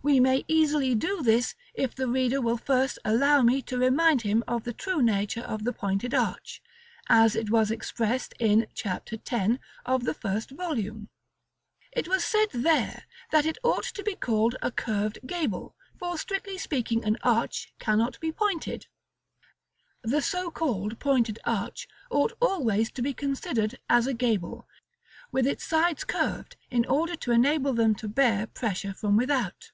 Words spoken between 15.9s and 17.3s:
for, strictly speaking, an